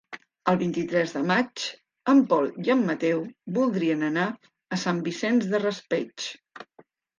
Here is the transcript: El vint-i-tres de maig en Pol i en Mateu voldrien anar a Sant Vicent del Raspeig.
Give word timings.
El 0.51 0.55
vint-i-tres 0.59 1.11
de 1.17 1.19
maig 1.31 1.65
en 2.13 2.21
Pol 2.31 2.49
i 2.69 2.73
en 2.77 2.81
Mateu 2.89 3.21
voldrien 3.59 4.03
anar 4.09 4.27
a 4.79 4.83
Sant 4.87 5.05
Vicent 5.11 5.41
del 5.47 5.65
Raspeig. 5.69 6.29